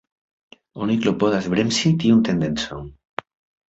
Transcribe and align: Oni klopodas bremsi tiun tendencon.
Oni 0.85 0.95
klopodas 1.03 1.51
bremsi 1.57 1.95
tiun 2.03 2.27
tendencon. 2.33 2.95